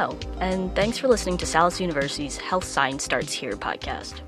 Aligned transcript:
Hello, 0.00 0.18
and 0.40 0.74
thanks 0.74 0.96
for 0.96 1.08
listening 1.08 1.36
to 1.36 1.44
Salus 1.44 1.78
University's 1.78 2.38
Health 2.38 2.64
Science 2.64 3.04
Starts 3.04 3.34
Here 3.34 3.52
podcast. 3.52 4.22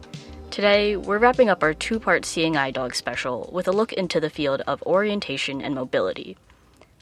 Today, 0.50 0.98
we're 0.98 1.16
wrapping 1.16 1.48
up 1.48 1.62
our 1.62 1.72
two 1.72 1.98
part 1.98 2.26
Seeing 2.26 2.58
Eye 2.58 2.70
Dog 2.70 2.94
special 2.94 3.48
with 3.54 3.66
a 3.66 3.72
look 3.72 3.90
into 3.94 4.20
the 4.20 4.28
field 4.28 4.60
of 4.66 4.82
orientation 4.82 5.62
and 5.62 5.74
mobility, 5.74 6.36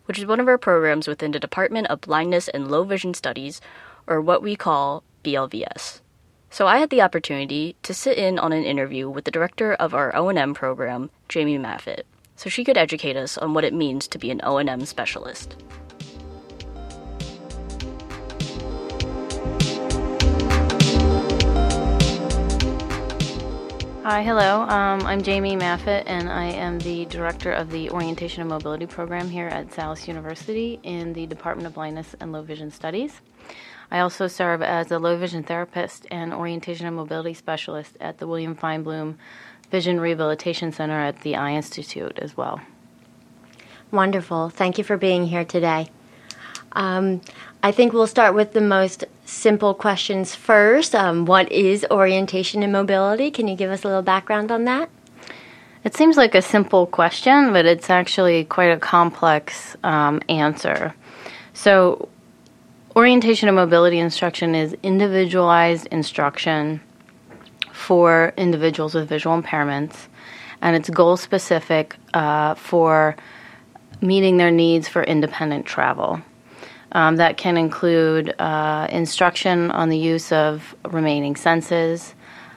which 0.05 0.21
is 0.21 0.27
one 0.27 0.39
of 0.39 0.47
our 0.47 0.57
programs 0.57 1.09
within 1.09 1.33
the 1.33 1.41
Department 1.41 1.89
of 1.89 2.03
Blindness 2.03 2.47
and 2.47 2.71
Low 2.71 2.85
Vision 2.85 3.13
Studies, 3.13 3.61
or 4.07 4.21
what 4.21 4.41
we 4.41 4.55
call 4.55 5.03
BLVS. 5.25 6.01
So 6.49 6.69
I 6.69 6.79
had 6.79 6.91
the 6.91 7.03
opportunity 7.03 7.75
to 7.83 7.93
sit 7.93 8.19
in 8.19 8.39
on 8.39 8.53
an 8.53 8.63
interview 8.63 9.11
with 9.11 9.25
the 9.25 9.33
director 9.33 9.75
of 9.75 9.95
our 9.95 10.15
O&M 10.15 10.55
program, 10.55 11.11
Jamie 11.29 11.59
Maffitt, 11.59 12.07
so 12.37 12.49
she 12.49 12.63
could 12.63 12.79
educate 12.79 13.17
us 13.17 13.37
on 13.37 13.53
what 13.53 13.65
it 13.65 13.75
means 13.75 14.07
to 14.07 14.17
be 14.17 14.31
an 14.31 14.41
O&M 14.45 14.85
specialist. 14.85 15.57
Hi, 24.11 24.23
hello. 24.23 24.63
Um, 24.63 25.03
I'm 25.03 25.23
Jamie 25.23 25.55
Maffitt, 25.55 26.03
and 26.09 26.29
I 26.29 26.47
am 26.47 26.81
the 26.81 27.05
director 27.05 27.53
of 27.53 27.71
the 27.71 27.91
Orientation 27.91 28.41
and 28.41 28.51
Mobility 28.51 28.85
Program 28.85 29.31
here 29.31 29.47
at 29.47 29.73
Salus 29.73 30.09
University 30.09 30.81
in 30.83 31.13
the 31.13 31.27
Department 31.27 31.69
of 31.69 31.75
Blindness 31.75 32.17
and 32.19 32.33
Low 32.33 32.43
Vision 32.43 32.73
Studies. 32.73 33.21
I 33.89 34.01
also 34.01 34.27
serve 34.27 34.63
as 34.63 34.91
a 34.91 34.99
low 34.99 35.17
vision 35.17 35.45
therapist 35.45 36.09
and 36.11 36.35
orientation 36.35 36.89
and 36.89 36.97
mobility 36.97 37.35
specialist 37.35 37.97
at 38.01 38.19
the 38.19 38.27
William 38.27 38.57
Feinbloom 38.57 39.15
Vision 39.71 40.01
Rehabilitation 40.01 40.73
Center 40.73 40.99
at 40.99 41.21
the 41.21 41.37
Eye 41.37 41.53
Institute 41.53 42.19
as 42.19 42.37
well. 42.37 42.61
Wonderful. 43.93 44.51
Thank 44.51 44.77
you 44.77 44.83
for 44.83 44.97
being 44.97 45.27
here 45.27 45.45
today. 45.45 45.89
Um, 46.73 47.21
I 47.63 47.73
think 47.73 47.93
we'll 47.93 48.07
start 48.07 48.35
with 48.35 48.53
the 48.55 48.63
most 48.63 49.05
simple 49.27 49.75
questions 49.75 50.35
first. 50.35 50.95
Um, 50.95 51.27
what 51.27 51.53
is 51.53 51.85
orientation 51.91 52.63
and 52.63 52.73
mobility? 52.73 53.31
Can 53.31 53.49
you 53.49 53.55
give 53.57 53.71
us 53.71 53.85
a 53.85 53.87
little 53.87 54.03
background 54.03 54.51
on 54.51 54.65
that? 54.65 54.89
It 55.85 55.95
seems 55.95 56.17
like 56.17 56.35
a 56.35 56.41
simple 56.41 56.87
question, 56.87 57.53
but 57.53 57.67
it's 57.67 57.91
actually 57.91 58.45
quite 58.45 58.71
a 58.71 58.79
complex 58.79 59.77
um, 59.85 60.23
answer. 60.31 60.95
So, 61.53 62.09
orientation 62.97 63.49
and 63.49 63.57
mobility 63.57 63.99
instruction 63.99 64.55
is 64.55 64.75
individualized 64.83 65.87
instruction 65.87 66.81
for 67.73 68.33
individuals 68.39 68.95
with 68.95 69.07
visual 69.07 69.41
impairments, 69.41 70.09
and 70.63 70.77
it's 70.77 70.89
goal 70.89 71.19
specific 71.19 71.97
uh, 72.15 72.55
for 72.55 73.17
meeting 74.01 74.39
their 74.39 74.51
needs 74.51 74.89
for 74.89 75.03
independent 75.03 75.67
travel. 75.67 76.23
Um, 76.93 77.17
that 77.17 77.37
can 77.37 77.57
include 77.57 78.35
uh, 78.41 78.89
instruction 78.91 79.71
on 79.71 79.91
the 79.91 79.99
use 79.99 80.33
of 80.33 80.75
remaining 80.89 81.37
senses, 81.37 82.15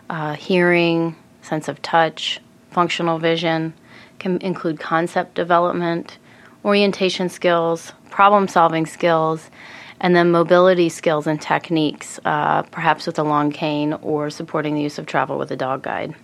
uh, 0.10 0.34
hearing, 0.34 1.16
sense 1.44 1.68
of 1.68 1.82
touch, 1.84 2.42
functional 2.72 3.20
vision, 3.20 3.74
can 4.18 4.38
include 4.42 4.80
concept 4.80 5.36
development, 5.36 6.18
orientation 6.66 7.30
skills, 7.30 7.94
problem 8.10 8.48
solving 8.48 8.86
skills, 8.86 9.52
and 10.00 10.16
then 10.16 10.32
mobility 10.32 10.90
skills 10.90 11.28
and 11.28 11.42
techniques, 11.42 12.20
uh, 12.26 12.64
perhaps 12.64 13.06
with 13.06 13.20
a 13.20 13.24
long 13.24 13.52
cane 13.52 13.94
or 14.02 14.30
supporting 14.30 14.76
the 14.76 14.82
use 14.82 14.98
of 14.98 15.06
travel 15.06 15.38
with 15.38 15.52
a 15.52 15.56
dog 15.56 15.84
guide. 15.84 16.16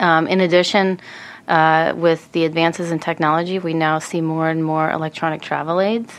Um, 0.00 0.26
in 0.26 0.40
addition, 0.40 1.00
uh, 1.48 1.94
with 1.96 2.30
the 2.32 2.44
advances 2.44 2.90
in 2.90 2.98
technology, 2.98 3.58
we 3.58 3.74
now 3.74 3.98
see 3.98 4.20
more 4.20 4.48
and 4.48 4.64
more 4.64 4.90
electronic 4.90 5.42
travel 5.42 5.80
aids 5.80 6.12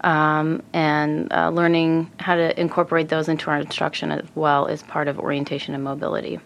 um, 0.00 0.62
and 0.72 1.32
uh, 1.32 1.50
learning 1.50 2.10
how 2.18 2.36
to 2.36 2.58
incorporate 2.60 3.08
those 3.08 3.28
into 3.28 3.50
our 3.50 3.58
instruction 3.58 4.12
as 4.12 4.26
well 4.34 4.66
is 4.66 4.82
part 4.82 5.08
of 5.08 5.18
orientation 5.18 5.74
and 5.74 5.82
mobility. 5.82 6.38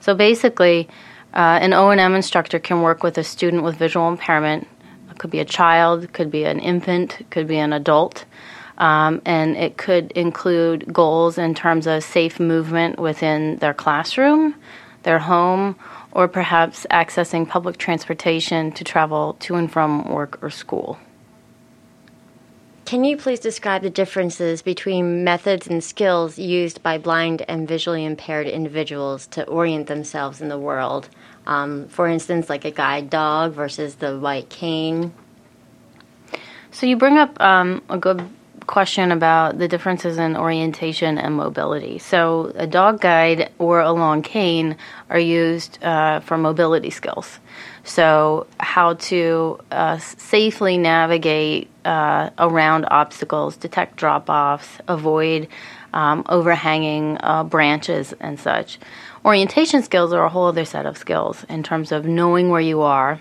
So 0.00 0.14
basically, 0.14 0.88
uh, 1.34 1.58
an 1.60 1.72
O&M 1.72 2.14
instructor 2.14 2.58
can 2.58 2.82
work 2.82 3.02
with 3.02 3.18
a 3.18 3.24
student 3.24 3.62
with 3.62 3.76
visual 3.76 4.08
impairment. 4.08 4.66
It 5.10 5.18
could 5.18 5.30
be 5.30 5.40
a 5.40 5.44
child, 5.44 6.12
could 6.12 6.30
be 6.30 6.44
an 6.44 6.60
infant, 6.60 7.26
could 7.30 7.46
be 7.46 7.58
an 7.58 7.72
adult. 7.72 8.24
Um, 8.78 9.22
and 9.24 9.56
it 9.56 9.78
could 9.78 10.12
include 10.12 10.92
goals 10.92 11.38
in 11.38 11.54
terms 11.54 11.86
of 11.86 12.04
safe 12.04 12.38
movement 12.38 12.98
within 12.98 13.56
their 13.56 13.72
classroom, 13.72 14.54
their 15.02 15.18
home, 15.18 15.76
or 16.12 16.28
perhaps 16.28 16.86
accessing 16.90 17.48
public 17.48 17.78
transportation 17.78 18.72
to 18.72 18.84
travel 18.84 19.36
to 19.40 19.54
and 19.54 19.72
from 19.72 20.08
work 20.10 20.38
or 20.42 20.50
school. 20.50 20.98
Can 22.86 23.02
you 23.02 23.16
please 23.16 23.40
describe 23.40 23.82
the 23.82 23.90
differences 23.90 24.62
between 24.62 25.24
methods 25.24 25.66
and 25.66 25.82
skills 25.82 26.38
used 26.38 26.84
by 26.84 26.98
blind 26.98 27.44
and 27.48 27.66
visually 27.66 28.04
impaired 28.04 28.46
individuals 28.46 29.26
to 29.28 29.44
orient 29.48 29.88
themselves 29.88 30.40
in 30.40 30.48
the 30.48 30.56
world? 30.56 31.08
Um, 31.48 31.88
for 31.88 32.06
instance, 32.06 32.48
like 32.48 32.64
a 32.64 32.70
guide 32.70 33.10
dog 33.10 33.54
versus 33.54 33.96
the 33.96 34.16
white 34.16 34.50
cane. 34.50 35.12
So 36.70 36.86
you 36.86 36.96
bring 36.96 37.18
up 37.18 37.40
um, 37.40 37.82
a 37.88 37.98
good 37.98 38.24
question 38.68 39.10
about 39.10 39.58
the 39.58 39.66
differences 39.66 40.18
in 40.18 40.36
orientation 40.36 41.18
and 41.18 41.34
mobility. 41.34 41.98
So 41.98 42.52
a 42.54 42.68
dog 42.68 43.00
guide 43.00 43.50
or 43.58 43.80
a 43.80 43.90
long 43.90 44.22
cane 44.22 44.76
are 45.10 45.18
used 45.18 45.82
uh, 45.82 46.20
for 46.20 46.38
mobility 46.38 46.90
skills. 46.90 47.40
So, 47.86 48.48
how 48.58 48.94
to 48.94 49.60
uh, 49.70 49.98
safely 49.98 50.76
navigate 50.76 51.70
uh, 51.84 52.30
around 52.36 52.84
obstacles, 52.90 53.56
detect 53.56 53.94
drop 53.94 54.28
offs, 54.28 54.78
avoid 54.88 55.46
um, 55.94 56.24
overhanging 56.28 57.18
uh, 57.20 57.44
branches, 57.44 58.12
and 58.18 58.40
such. 58.40 58.80
Orientation 59.24 59.84
skills 59.84 60.12
are 60.12 60.24
a 60.24 60.28
whole 60.28 60.46
other 60.46 60.64
set 60.64 60.84
of 60.84 60.98
skills 60.98 61.44
in 61.48 61.62
terms 61.62 61.92
of 61.92 62.04
knowing 62.06 62.50
where 62.50 62.60
you 62.60 62.82
are, 62.82 63.20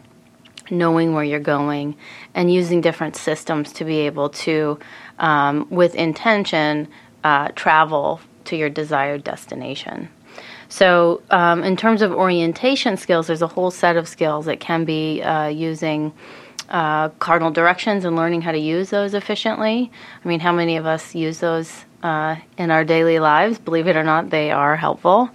knowing 0.71 1.13
where 1.13 1.23
you're 1.23 1.39
going, 1.39 1.95
and 2.33 2.51
using 2.51 2.81
different 2.81 3.15
systems 3.15 3.71
to 3.73 3.85
be 3.85 3.99
able 3.99 4.29
to, 4.29 4.79
um, 5.19 5.67
with 5.69 5.93
intention, 5.93 6.87
uh, 7.23 7.49
travel 7.49 8.19
to 8.45 8.55
your 8.55 8.69
desired 8.69 9.23
destination. 9.23 10.09
So, 10.69 11.21
um, 11.29 11.63
in 11.63 11.77
terms 11.77 12.01
of 12.01 12.11
orientation 12.11 12.97
skills, 12.97 13.27
there's 13.27 13.41
a 13.41 13.47
whole 13.47 13.71
set 13.71 13.97
of 13.97 14.07
skills 14.07 14.45
that 14.45 14.59
can 14.59 14.85
be 14.85 15.21
uh, 15.21 15.47
using 15.47 16.13
uh, 16.69 17.09
cardinal 17.09 17.51
directions 17.51 18.05
and 18.05 18.15
learning 18.15 18.41
how 18.41 18.51
to 18.51 18.57
use 18.57 18.89
those 18.89 19.13
efficiently. 19.13 19.91
I 20.23 20.27
mean, 20.27 20.39
how 20.39 20.51
many 20.51 20.77
of 20.77 20.85
us 20.85 21.13
use 21.13 21.39
those 21.39 21.85
uh, 22.01 22.37
in 22.57 22.71
our 22.71 22.83
daily 22.83 23.19
lives? 23.19 23.59
Believe 23.59 23.87
it 23.87 23.95
or 23.95 24.03
not, 24.03 24.29
they 24.29 24.51
are 24.51 24.75
helpful. 24.75 25.29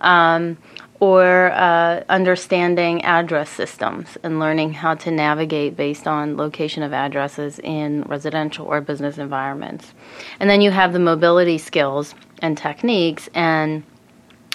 Um, 0.00 0.58
or 1.02 1.50
uh, 1.50 2.04
understanding 2.08 3.04
address 3.04 3.50
systems 3.50 4.16
and 4.22 4.38
learning 4.38 4.72
how 4.72 4.94
to 4.94 5.10
navigate 5.10 5.76
based 5.76 6.06
on 6.06 6.36
location 6.36 6.84
of 6.84 6.92
addresses 6.92 7.58
in 7.58 8.02
residential 8.02 8.66
or 8.66 8.80
business 8.80 9.18
environments. 9.18 9.94
And 10.38 10.48
then 10.48 10.60
you 10.60 10.70
have 10.70 10.92
the 10.92 11.00
mobility 11.00 11.58
skills 11.58 12.14
and 12.40 12.56
techniques 12.56 13.28
and 13.34 13.82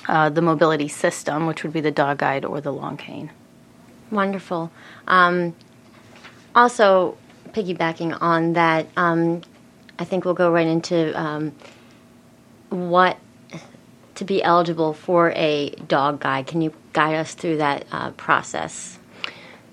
uh, 0.08 0.30
the 0.30 0.42
mobility 0.42 0.88
system, 0.88 1.46
which 1.46 1.64
would 1.64 1.74
be 1.74 1.82
the 1.82 1.92
dog 1.92 2.18
guide 2.20 2.46
or 2.46 2.62
the 2.62 2.72
long 2.72 2.98
cane. 2.98 3.32
Wonderful. 4.12 4.72
Um, 5.08 5.56
also, 6.56 7.18
piggybacking 7.50 8.18
on 8.22 8.54
that, 8.54 8.88
um, 8.96 9.42
I 10.00 10.06
think 10.06 10.26
we'll 10.26 10.34
go 10.34 10.52
right 10.52 10.68
into 10.68 11.20
um, 11.20 11.54
what 12.70 13.18
to 14.16 14.26
be 14.26 14.42
eligible 14.42 14.94
for 14.94 15.32
a 15.36 15.70
dog 15.88 16.20
guide. 16.20 16.48
Can 16.48 16.62
you 16.62 16.74
guide 16.94 17.16
us 17.16 17.34
through 17.34 17.58
that 17.58 17.86
uh, 17.92 18.12
process? 18.12 18.98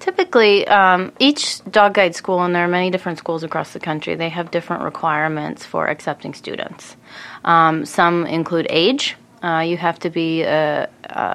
Typically, 0.01 0.67
um, 0.69 1.13
each 1.19 1.65
dog 1.65 1.95
guide 1.95 2.15
school, 2.15 2.43
and 2.43 2.55
there 2.55 2.65
are 2.65 2.69
many 2.69 2.91
different 2.91 3.17
schools 3.17 3.43
across 3.43 3.73
the 3.73 3.81
country, 3.81 4.15
they 4.15 4.29
have 4.29 4.51
different 4.51 4.83
requirements 4.83 5.65
for 5.65 5.87
accepting 5.87 6.35
students. 6.35 6.97
Um, 7.43 7.87
some 7.87 8.27
include 8.27 8.67
age, 8.69 9.17
uh, 9.45 9.61
you 9.61 9.77
have 9.77 9.99
to 9.99 10.11
be 10.11 10.43
uh, 10.43 10.87
uh, 11.11 11.35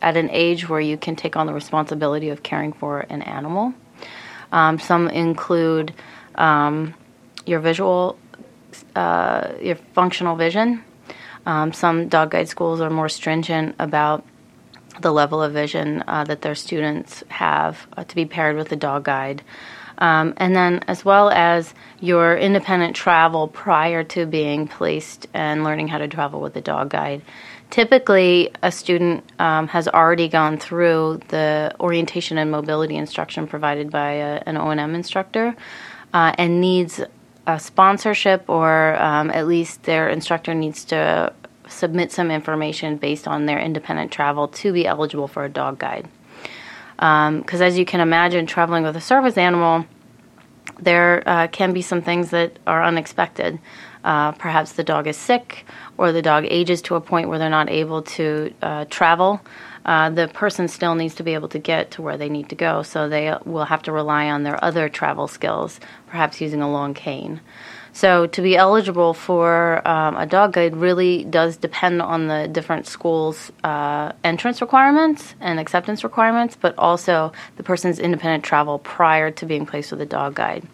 at 0.00 0.16
an 0.16 0.30
age 0.30 0.68
where 0.68 0.80
you 0.80 0.96
can 0.96 1.14
take 1.14 1.36
on 1.36 1.46
the 1.46 1.52
responsibility 1.52 2.30
of 2.30 2.42
caring 2.42 2.72
for 2.72 3.00
an 3.00 3.20
animal. 3.22 3.74
Um, 4.50 4.78
some 4.78 5.08
include 5.08 5.92
um, 6.34 6.94
your 7.44 7.60
visual, 7.60 8.18
uh, 8.96 9.52
your 9.60 9.76
functional 9.94 10.36
vision. 10.36 10.82
Um, 11.44 11.72
some 11.72 12.08
dog 12.08 12.30
guide 12.30 12.48
schools 12.48 12.80
are 12.80 12.90
more 12.90 13.08
stringent 13.08 13.74
about 13.78 14.24
the 15.00 15.12
level 15.12 15.42
of 15.42 15.52
vision 15.52 16.04
uh, 16.06 16.24
that 16.24 16.42
their 16.42 16.54
students 16.54 17.24
have 17.28 17.86
uh, 17.96 18.04
to 18.04 18.14
be 18.14 18.24
paired 18.24 18.56
with 18.56 18.72
a 18.72 18.76
dog 18.76 19.04
guide. 19.04 19.42
Um, 20.02 20.34
and 20.36 20.56
then, 20.56 20.80
as 20.88 21.04
well 21.04 21.30
as 21.30 21.74
your 22.00 22.36
independent 22.36 22.96
travel 22.96 23.46
prior 23.46 24.02
to 24.02 24.26
being 24.26 24.66
placed 24.66 25.28
and 25.32 25.62
learning 25.62 25.86
how 25.86 25.98
to 25.98 26.08
travel 26.08 26.40
with 26.40 26.56
a 26.56 26.60
dog 26.60 26.90
guide. 26.90 27.22
Typically, 27.70 28.50
a 28.64 28.72
student 28.72 29.22
um, 29.38 29.68
has 29.68 29.86
already 29.86 30.26
gone 30.26 30.58
through 30.58 31.20
the 31.28 31.72
orientation 31.78 32.36
and 32.36 32.50
mobility 32.50 32.96
instruction 32.96 33.46
provided 33.46 33.92
by 33.92 34.14
a, 34.14 34.42
an 34.44 34.56
O&M 34.56 34.92
instructor 34.96 35.54
uh, 36.12 36.34
and 36.36 36.60
needs 36.60 37.00
a 37.46 37.60
sponsorship, 37.60 38.50
or 38.50 39.00
um, 39.00 39.30
at 39.30 39.46
least 39.46 39.84
their 39.84 40.08
instructor 40.08 40.52
needs 40.52 40.84
to 40.86 41.32
submit 41.68 42.10
some 42.10 42.32
information 42.32 42.96
based 42.96 43.28
on 43.28 43.46
their 43.46 43.60
independent 43.60 44.10
travel 44.10 44.48
to 44.48 44.72
be 44.72 44.84
eligible 44.84 45.28
for 45.28 45.44
a 45.44 45.48
dog 45.48 45.78
guide. 45.78 46.08
Because 47.02 47.60
um, 47.60 47.66
as 47.66 47.76
you 47.76 47.84
can 47.84 47.98
imagine, 47.98 48.46
traveling 48.46 48.84
with 48.84 48.96
a 48.96 49.00
service 49.00 49.36
animal, 49.36 49.84
there 50.78 51.28
uh, 51.28 51.48
can 51.48 51.72
be 51.72 51.82
some 51.82 52.00
things 52.00 52.30
that 52.30 52.60
are 52.64 52.84
unexpected. 52.84 53.58
Uh, 54.04 54.30
perhaps 54.30 54.74
the 54.74 54.84
dog 54.84 55.08
is 55.08 55.16
sick, 55.16 55.66
or 55.98 56.12
the 56.12 56.22
dog 56.22 56.44
ages 56.48 56.80
to 56.82 56.94
a 56.94 57.00
point 57.00 57.28
where 57.28 57.40
they're 57.40 57.50
not 57.50 57.68
able 57.68 58.02
to 58.02 58.54
uh, 58.62 58.84
travel. 58.84 59.40
Uh, 59.84 60.10
the 60.10 60.28
person 60.28 60.68
still 60.68 60.94
needs 60.94 61.16
to 61.16 61.24
be 61.24 61.34
able 61.34 61.48
to 61.48 61.58
get 61.58 61.90
to 61.90 62.02
where 62.02 62.16
they 62.16 62.28
need 62.28 62.48
to 62.50 62.54
go, 62.54 62.84
so 62.84 63.08
they 63.08 63.36
will 63.44 63.64
have 63.64 63.82
to 63.82 63.90
rely 63.90 64.30
on 64.30 64.44
their 64.44 64.64
other 64.64 64.88
travel 64.88 65.26
skills, 65.26 65.80
perhaps 66.06 66.40
using 66.40 66.62
a 66.62 66.70
long 66.70 66.94
cane. 66.94 67.40
So, 67.94 68.26
to 68.26 68.40
be 68.40 68.56
eligible 68.56 69.12
for 69.12 69.86
um, 69.86 70.16
a 70.16 70.24
dog 70.24 70.54
guide 70.54 70.76
really 70.76 71.24
does 71.24 71.58
depend 71.58 72.00
on 72.00 72.26
the 72.26 72.48
different 72.48 72.86
schools' 72.86 73.52
uh, 73.62 74.12
entrance 74.24 74.62
requirements 74.62 75.34
and 75.40 75.60
acceptance 75.60 76.02
requirements, 76.02 76.56
but 76.58 76.74
also 76.78 77.32
the 77.56 77.62
person's 77.62 77.98
independent 77.98 78.44
travel 78.44 78.78
prior 78.78 79.30
to 79.32 79.44
being 79.44 79.66
placed 79.66 79.90
with 79.90 80.00
a 80.00 80.06
dog 80.06 80.34
guide. 80.34 80.66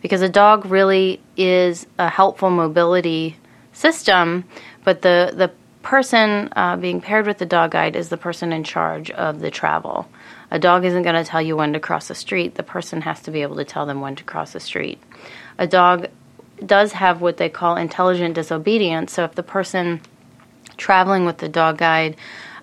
Because 0.00 0.22
a 0.22 0.28
dog 0.28 0.64
really 0.66 1.20
is 1.36 1.86
a 1.98 2.08
helpful 2.08 2.50
mobility 2.50 3.36
system, 3.72 4.44
but 4.84 5.02
the, 5.02 5.32
the 5.34 5.50
person 5.82 6.50
uh, 6.54 6.76
being 6.76 7.00
paired 7.00 7.26
with 7.26 7.38
the 7.38 7.46
dog 7.46 7.72
guide 7.72 7.96
is 7.96 8.10
the 8.10 8.16
person 8.16 8.52
in 8.52 8.62
charge 8.62 9.10
of 9.10 9.40
the 9.40 9.50
travel. 9.50 10.08
A 10.52 10.58
dog 10.58 10.84
isn't 10.84 11.02
going 11.02 11.14
to 11.16 11.24
tell 11.24 11.42
you 11.42 11.56
when 11.56 11.72
to 11.72 11.80
cross 11.80 12.08
the 12.08 12.14
street, 12.14 12.54
the 12.54 12.62
person 12.62 13.00
has 13.02 13.20
to 13.22 13.30
be 13.30 13.42
able 13.42 13.56
to 13.56 13.64
tell 13.64 13.86
them 13.86 14.00
when 14.00 14.14
to 14.16 14.24
cross 14.24 14.52
the 14.52 14.60
street. 14.60 15.00
A 15.58 15.66
dog 15.66 16.06
does 16.66 16.92
have 16.92 17.20
what 17.20 17.36
they 17.36 17.48
call 17.48 17.76
intelligent 17.76 18.34
disobedience. 18.34 19.12
So 19.12 19.24
if 19.24 19.34
the 19.34 19.42
person 19.42 20.00
traveling 20.76 21.24
with 21.24 21.38
the 21.38 21.48
dog 21.48 21.78
guide 21.78 22.16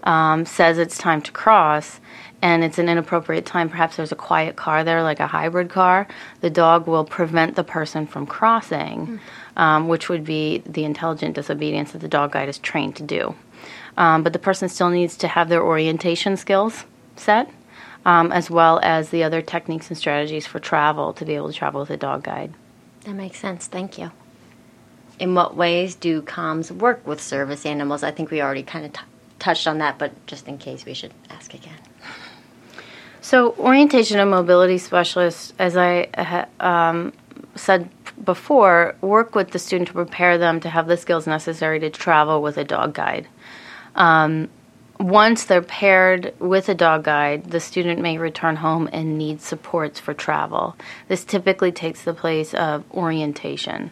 um, 0.04 0.46
says 0.46 0.78
it's 0.78 0.98
time 0.98 1.22
to 1.22 1.32
cross 1.32 2.00
and 2.42 2.64
it's 2.64 2.78
an 2.78 2.88
inappropriate 2.88 3.46
time, 3.46 3.70
perhaps 3.70 3.96
there's 3.96 4.12
a 4.12 4.16
quiet 4.16 4.56
car 4.56 4.84
there, 4.84 5.02
like 5.04 5.20
a 5.20 5.28
hybrid 5.28 5.70
car, 5.70 6.08
the 6.42 6.50
dog 6.50 6.86
will 6.88 7.04
prevent 7.04 7.56
the 7.56 7.64
person 7.64 8.06
from 8.06 8.28
crossing, 8.28 9.20
mm. 9.56 9.62
um, 9.62 9.88
which 9.88 10.08
would 10.10 10.24
be 10.24 10.60
the 10.66 10.84
intelligent 10.84 11.36
disobedience 11.36 11.92
that 11.92 12.00
the 12.00 12.08
dog 12.08 12.32
guide 12.32 12.50
is 12.50 12.60
trained 12.60 12.96
to 12.96 13.04
do. 13.04 13.36
Um, 13.98 14.22
but 14.22 14.34
the 14.34 14.40
person 14.40 14.70
still 14.70 14.90
needs 14.90 15.18
to 15.18 15.28
have 15.28 15.50
their 15.50 15.64
orientation 15.64 16.38
skills 16.38 16.86
set. 17.16 17.50
Um, 18.06 18.32
as 18.32 18.50
well 18.50 18.80
as 18.84 19.10
the 19.10 19.24
other 19.26 19.42
techniques 19.42 19.90
and 19.90 19.98
strategies 19.98 20.48
for 20.48 20.60
travel 20.60 21.12
to 21.12 21.26
be 21.26 21.36
able 21.36 21.52
to 21.52 21.54
travel 21.54 21.82
with 21.82 21.90
a 21.90 21.98
dog 21.98 22.24
guide. 22.24 22.54
That 23.08 23.14
makes 23.14 23.40
sense. 23.40 23.68
Thank 23.68 23.98
you. 23.98 24.12
In 25.18 25.34
what 25.34 25.56
ways 25.56 25.96
do 25.96 26.22
COMS 26.22 26.74
work 26.74 27.08
with 27.08 27.22
service 27.22 27.66
animals? 27.66 28.04
I 28.04 28.12
think 28.12 28.30
we 28.30 28.42
already 28.42 28.64
kind 28.64 28.86
of 28.86 28.92
t- 28.92 29.00
touched 29.40 29.66
on 29.66 29.78
that, 29.78 29.98
but 29.98 30.12
just 30.28 30.46
in 30.46 30.58
case, 30.58 30.84
we 30.84 30.94
should 30.94 31.14
ask 31.30 31.54
again. 31.54 31.78
So, 33.22 33.54
orientation 33.60 34.20
and 34.20 34.30
mobility 34.30 34.78
specialists, 34.78 35.54
as 35.58 35.78
I 35.78 36.10
um, 36.60 37.14
said 37.56 37.90
before, 38.26 38.98
work 39.00 39.36
with 39.36 39.52
the 39.52 39.60
student 39.60 39.88
to 39.88 39.94
prepare 39.94 40.38
them 40.38 40.60
to 40.60 40.70
have 40.70 40.88
the 40.88 40.98
skills 40.98 41.26
necessary 41.26 41.80
to 41.80 41.90
travel 41.90 42.42
with 42.42 42.58
a 42.58 42.66
dog 42.66 42.94
guide. 42.94 43.30
Um, 43.96 44.50
once 45.00 45.46
they're 45.46 45.62
paired 45.62 46.34
with 46.40 46.70
a 46.70 46.76
dog 46.76 47.04
guide, 47.04 47.52
the 47.52 47.60
student 47.60 48.02
may 48.02 48.18
return 48.18 48.56
home 48.56 48.90
and 48.92 49.18
need 49.18 49.42
supports 49.42 50.00
for 50.00 50.14
travel. 50.14 50.76
This 51.08 51.24
typically 51.24 51.72
takes 51.72 52.04
the 52.04 52.14
place 52.14 52.54
of 52.54 52.84
orientation. 52.92 53.92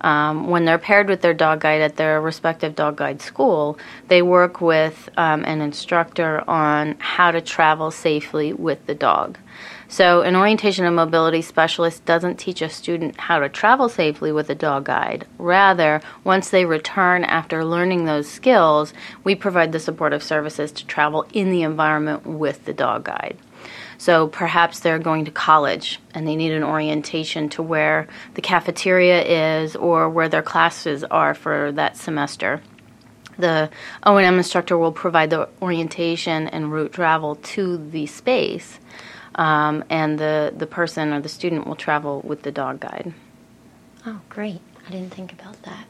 Um, 0.00 0.50
when 0.50 0.64
they're 0.64 0.78
paired 0.78 1.08
with 1.08 1.22
their 1.22 1.34
dog 1.34 1.60
guide 1.60 1.80
at 1.80 1.96
their 1.96 2.20
respective 2.20 2.76
dog 2.76 2.96
guide 2.96 3.22
school, 3.22 3.78
they 4.08 4.22
work 4.22 4.60
with 4.60 5.08
um, 5.16 5.44
an 5.44 5.60
instructor 5.60 6.48
on 6.48 6.96
how 6.98 7.30
to 7.30 7.40
travel 7.40 7.90
safely 7.90 8.52
with 8.52 8.84
the 8.86 8.94
dog. 8.94 9.38
So, 9.88 10.22
an 10.22 10.34
orientation 10.34 10.84
and 10.86 10.96
mobility 10.96 11.42
specialist 11.42 12.04
doesn't 12.04 12.38
teach 12.38 12.62
a 12.62 12.68
student 12.68 13.20
how 13.20 13.38
to 13.38 13.48
travel 13.48 13.88
safely 13.88 14.32
with 14.32 14.48
a 14.48 14.54
dog 14.54 14.84
guide. 14.84 15.26
Rather, 15.38 16.00
once 16.24 16.50
they 16.50 16.64
return 16.64 17.22
after 17.24 17.64
learning 17.64 18.04
those 18.04 18.28
skills, 18.28 18.94
we 19.24 19.34
provide 19.34 19.72
the 19.72 19.80
supportive 19.80 20.22
services 20.22 20.72
to 20.72 20.86
travel 20.86 21.26
in 21.32 21.50
the 21.50 21.62
environment 21.62 22.26
with 22.26 22.64
the 22.64 22.72
dog 22.72 23.04
guide. 23.04 23.36
So 23.98 24.26
perhaps 24.26 24.80
they're 24.80 24.98
going 24.98 25.24
to 25.26 25.30
college 25.30 26.00
and 26.12 26.26
they 26.26 26.36
need 26.36 26.52
an 26.52 26.64
orientation 26.64 27.48
to 27.50 27.62
where 27.62 28.08
the 28.34 28.42
cafeteria 28.42 29.22
is 29.62 29.76
or 29.76 30.08
where 30.08 30.28
their 30.28 30.42
classes 30.42 31.04
are 31.04 31.34
for 31.34 31.72
that 31.72 31.96
semester. 31.96 32.60
The 33.38 33.70
O&M 34.04 34.36
instructor 34.36 34.78
will 34.78 34.92
provide 34.92 35.30
the 35.30 35.48
orientation 35.60 36.48
and 36.48 36.72
route 36.72 36.92
travel 36.92 37.36
to 37.36 37.78
the 37.78 38.06
space 38.06 38.78
um, 39.34 39.84
and 39.90 40.18
the, 40.18 40.52
the 40.56 40.66
person 40.66 41.12
or 41.12 41.20
the 41.20 41.28
student 41.28 41.66
will 41.66 41.76
travel 41.76 42.20
with 42.22 42.42
the 42.42 42.52
dog 42.52 42.80
guide. 42.80 43.12
Oh, 44.06 44.20
great. 44.28 44.60
I 44.86 44.90
didn't 44.90 45.14
think 45.14 45.32
about 45.32 45.60
that. 45.62 45.86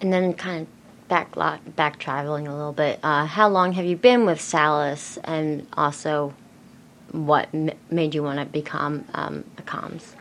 And 0.00 0.12
then 0.12 0.34
kind 0.34 0.62
of 0.62 1.08
back, 1.08 1.34
back 1.76 1.98
traveling 1.98 2.48
a 2.48 2.56
little 2.56 2.72
bit, 2.72 3.00
uh, 3.02 3.26
how 3.26 3.48
long 3.48 3.72
have 3.72 3.84
you 3.84 3.96
been 3.96 4.26
with 4.26 4.40
Salus 4.40 5.18
and 5.24 5.66
also 5.74 6.34
what 7.12 7.48
m- 7.52 7.70
made 7.90 8.14
you 8.14 8.22
want 8.22 8.38
to 8.38 8.46
become 8.46 9.04
um, 9.14 9.44
a 9.58 9.62
COMS? 9.62 10.16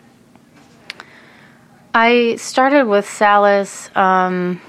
I 1.94 2.36
started 2.36 2.88
with 2.88 3.10
Salus, 3.10 3.90
um, 3.96 4.62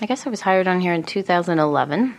I 0.00 0.06
guess 0.06 0.26
I 0.26 0.30
was 0.30 0.40
hired 0.40 0.66
on 0.66 0.80
here 0.80 0.94
in 0.94 1.02
2011. 1.02 2.16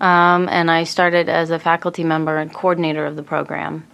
Um, 0.00 0.48
and 0.48 0.70
I 0.70 0.84
started 0.84 1.28
as 1.28 1.50
a 1.50 1.58
faculty 1.58 2.04
member 2.04 2.38
and 2.38 2.52
coordinator 2.52 3.06
of 3.06 3.16
the 3.16 3.22
program. 3.22 3.86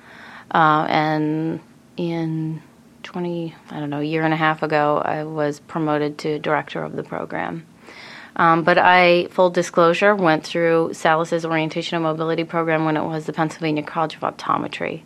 Uh, 0.51 0.87
and 0.89 1.61
in 1.97 2.63
20, 3.03 3.55
I 3.71 3.81
don't 3.81 3.91
know, 3.91 4.01
a 4.01 4.05
year 4.05 4.25
and 4.25 4.35
a 4.35 4.37
half 4.37 4.63
ago, 4.63 4.99
I 5.05 5.25
was 5.25 5.61
promoted 5.61 6.19
to 6.19 6.39
director 6.39 6.83
of 6.83 6.97
the 6.97 7.03
program. 7.03 7.67
Um, 8.37 8.63
but 8.63 8.79
I, 8.79 9.27
full 9.31 9.51
disclosure, 9.51 10.15
went 10.15 10.45
through 10.45 10.95
Salus's 10.95 11.45
orientation 11.45 11.97
and 11.97 12.05
mobility 12.05 12.45
program 12.45 12.85
when 12.85 12.97
it 12.97 13.05
was 13.05 13.27
the 13.27 13.33
Pennsylvania 13.33 13.83
College 13.83 14.15
of 14.15 14.21
Optometry. 14.21 15.03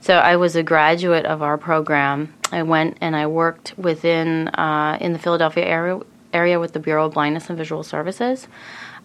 So 0.00 0.18
I 0.18 0.36
was 0.36 0.54
a 0.54 0.62
graduate 0.62 1.24
of 1.24 1.40
our 1.40 1.56
program. 1.56 2.34
I 2.52 2.62
went 2.62 2.98
and 3.00 3.16
I 3.16 3.26
worked 3.26 3.72
within 3.78 4.48
uh, 4.48 4.98
in 5.00 5.12
the 5.12 5.18
Philadelphia 5.18 5.64
area 5.64 6.00
area 6.34 6.58
with 6.58 6.72
the 6.72 6.80
Bureau 6.80 7.06
of 7.06 7.14
Blindness 7.14 7.48
and 7.48 7.56
Visual 7.56 7.84
Services 7.84 8.48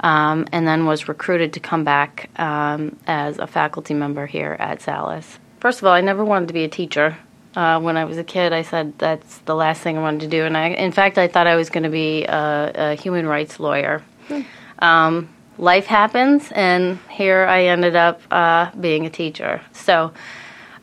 um, 0.01 0.47
and 0.51 0.67
then 0.67 0.85
was 0.85 1.07
recruited 1.07 1.53
to 1.53 1.59
come 1.59 1.83
back 1.83 2.29
um, 2.39 2.97
as 3.07 3.37
a 3.37 3.47
faculty 3.47 3.93
member 3.93 4.25
here 4.25 4.55
at 4.59 4.81
Salus. 4.81 5.39
First 5.59 5.79
of 5.79 5.85
all, 5.85 5.93
I 5.93 6.01
never 6.01 6.23
wanted 6.23 6.47
to 6.47 6.53
be 6.53 6.63
a 6.63 6.69
teacher. 6.69 7.17
Uh, 7.55 7.79
when 7.79 7.97
I 7.97 8.05
was 8.05 8.17
a 8.17 8.23
kid, 8.23 8.53
I 8.53 8.61
said 8.61 8.97
that's 8.99 9.39
the 9.39 9.55
last 9.55 9.81
thing 9.81 9.97
I 9.97 10.01
wanted 10.01 10.21
to 10.21 10.27
do, 10.27 10.45
and 10.45 10.55
I, 10.55 10.67
in 10.67 10.91
fact, 10.91 11.17
I 11.17 11.27
thought 11.27 11.47
I 11.47 11.55
was 11.55 11.69
going 11.69 11.83
to 11.83 11.89
be 11.89 12.23
a, 12.25 12.71
a, 12.75 12.95
human 12.95 13.25
rights 13.25 13.59
lawyer. 13.59 14.03
Hmm. 14.27 14.41
Um, 14.77 15.29
life 15.57 15.87
happens, 15.87 16.51
and 16.51 16.99
here 17.09 17.45
I 17.45 17.65
ended 17.65 17.95
up 17.95 18.21
uh, 18.31 18.69
being 18.79 19.05
a 19.05 19.09
teacher. 19.09 19.61
So, 19.73 20.13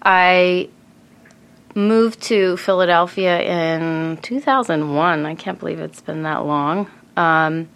I 0.03 0.69
moved 1.77 2.23
to 2.23 2.57
Philadelphia 2.57 3.41
in 3.43 4.17
2001. 4.19 5.27
I 5.27 5.35
can't 5.37 5.59
believe 5.59 5.79
it's 5.79 6.01
been 6.01 6.25
that 6.25 6.45
long. 6.45 6.91
Um, 7.17 7.69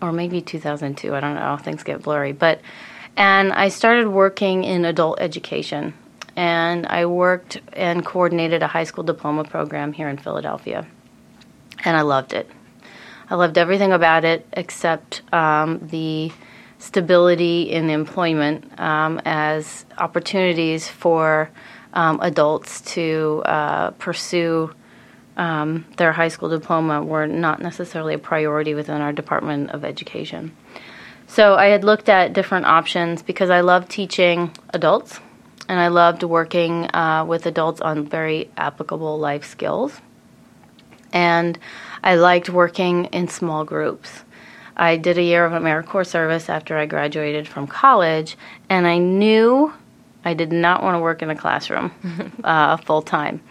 or 0.00 0.12
maybe 0.12 0.40
2002. 0.40 1.14
I 1.14 1.20
don't 1.20 1.34
know. 1.34 1.56
Things 1.56 1.82
get 1.82 2.02
blurry. 2.02 2.32
But 2.32 2.60
and 3.16 3.52
I 3.52 3.68
started 3.68 4.08
working 4.08 4.64
in 4.64 4.84
adult 4.84 5.20
education, 5.20 5.94
and 6.36 6.86
I 6.86 7.06
worked 7.06 7.60
and 7.72 8.04
coordinated 8.04 8.62
a 8.62 8.68
high 8.68 8.84
school 8.84 9.02
diploma 9.04 9.44
program 9.44 9.92
here 9.92 10.08
in 10.08 10.18
Philadelphia, 10.18 10.86
and 11.84 11.96
I 11.96 12.02
loved 12.02 12.32
it. 12.32 12.48
I 13.30 13.34
loved 13.34 13.58
everything 13.58 13.92
about 13.92 14.24
it 14.24 14.46
except 14.52 15.22
um, 15.34 15.80
the 15.88 16.32
stability 16.78 17.70
in 17.70 17.90
employment 17.90 18.78
um, 18.80 19.20
as 19.24 19.84
opportunities 19.98 20.88
for 20.88 21.50
um, 21.92 22.20
adults 22.22 22.80
to 22.92 23.42
uh, 23.44 23.90
pursue 23.92 24.72
um, 25.38 25.86
their 25.96 26.12
high 26.12 26.28
school 26.28 26.48
diploma 26.48 27.02
were 27.02 27.26
not 27.26 27.62
necessarily 27.62 28.14
a 28.14 28.18
priority 28.18 28.74
within 28.74 29.00
our 29.00 29.12
Department 29.12 29.70
of 29.70 29.84
Education. 29.84 30.54
So 31.28 31.54
I 31.54 31.66
had 31.66 31.84
looked 31.84 32.08
at 32.08 32.32
different 32.32 32.66
options 32.66 33.22
because 33.22 33.48
I 33.48 33.60
love 33.60 33.88
teaching 33.88 34.50
adults 34.70 35.20
and 35.68 35.78
I 35.78 35.88
loved 35.88 36.22
working 36.22 36.92
uh, 36.94 37.24
with 37.26 37.46
adults 37.46 37.80
on 37.80 38.06
very 38.06 38.50
applicable 38.56 39.18
life 39.18 39.44
skills. 39.44 40.00
And 41.12 41.58
I 42.02 42.16
liked 42.16 42.48
working 42.48 43.06
in 43.06 43.28
small 43.28 43.64
groups. 43.64 44.24
I 44.76 44.96
did 44.96 45.18
a 45.18 45.22
year 45.22 45.44
of 45.44 45.52
AmeriCorps 45.52 46.06
service 46.06 46.48
after 46.48 46.76
I 46.78 46.86
graduated 46.86 47.48
from 47.48 47.66
college, 47.66 48.36
and 48.68 48.86
I 48.86 48.98
knew 48.98 49.72
I 50.24 50.34
did 50.34 50.52
not 50.52 50.82
want 50.82 50.94
to 50.94 51.00
work 51.00 51.20
in 51.20 51.30
a 51.30 51.36
classroom 51.36 51.92
uh, 52.44 52.76
full 52.78 53.02
time. 53.02 53.42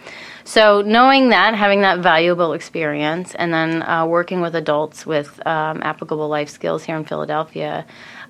So, 0.48 0.80
knowing 0.80 1.28
that, 1.28 1.54
having 1.54 1.82
that 1.82 1.98
valuable 1.98 2.54
experience, 2.54 3.34
and 3.34 3.52
then 3.52 3.82
uh, 3.82 4.06
working 4.06 4.40
with 4.40 4.54
adults 4.54 5.04
with 5.04 5.46
um, 5.46 5.82
applicable 5.82 6.26
life 6.26 6.48
skills 6.48 6.82
here 6.82 6.96
in 6.96 7.04
Philadelphia, 7.04 7.84